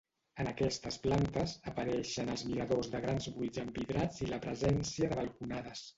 En 0.43 0.47
aquestes 0.51 0.95
plantes, 1.03 1.51
apareixen 1.73 2.33
els 2.37 2.45
miradors 2.47 2.91
de 2.95 3.03
grans 3.07 3.29
buits 3.37 3.63
envidrats 3.65 4.25
i 4.29 4.31
la 4.33 4.41
presència 4.47 5.11
de 5.13 5.21
balconades. 5.25 5.87